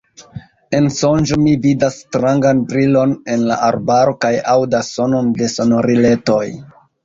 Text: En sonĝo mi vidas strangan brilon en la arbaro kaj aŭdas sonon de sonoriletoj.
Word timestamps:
En 0.77 0.85
sonĝo 0.95 1.37
mi 1.41 1.53
vidas 1.65 1.97
strangan 2.05 2.63
brilon 2.73 3.15
en 3.35 3.45
la 3.53 3.61
arbaro 3.69 4.19
kaj 4.27 4.35
aŭdas 4.57 4.93
sonon 4.99 5.33
de 5.41 5.55
sonoriletoj. 5.61 6.45